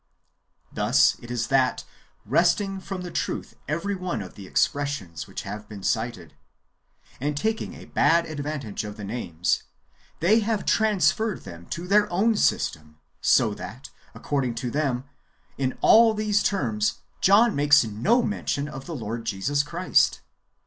[0.73, 1.85] Thus it is that,
[2.25, 6.33] wresting from the truth every one of the expressions which have been cited,
[7.19, 9.61] and taking a bad advantage of the names,
[10.19, 15.03] they have transferred them to their own system; so that, according to them,
[15.59, 20.21] in all these terms John makes no mention of the Lord Jesus Christ.